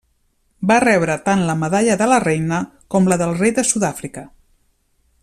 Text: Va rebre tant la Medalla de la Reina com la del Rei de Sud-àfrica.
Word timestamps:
Va 0.71 0.77
rebre 0.83 1.17
tant 1.27 1.43
la 1.49 1.55
Medalla 1.65 1.99
de 2.01 2.07
la 2.13 2.19
Reina 2.25 2.63
com 2.95 3.13
la 3.13 3.21
del 3.23 3.37
Rei 3.43 3.55
de 3.59 3.67
Sud-àfrica. 3.73 4.29